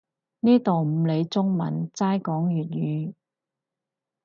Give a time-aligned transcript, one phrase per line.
[0.39, 3.13] 呢度唔理中文，齋講粵語